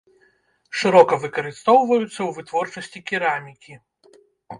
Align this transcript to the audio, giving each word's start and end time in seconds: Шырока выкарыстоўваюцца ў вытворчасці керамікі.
Шырока 0.83 1.13
выкарыстоўваюцца 1.25 2.09
ў 2.23 2.29
вытворчасці 2.39 3.03
керамікі. 3.13 3.77